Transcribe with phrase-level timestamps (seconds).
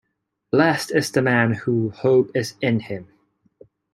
[0.51, 3.07] Blessed is the man whose hope is in him!